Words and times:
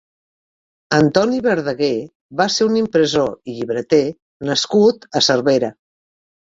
Antoni 0.99 1.41
Berdeguer 1.47 1.91
va 2.41 2.49
ser 2.55 2.67
un 2.71 2.81
impressor 2.83 3.31
i 3.53 3.57
llibreter 3.61 4.03
nascut 4.53 5.09
a 5.23 5.27
Cervera. 5.31 5.75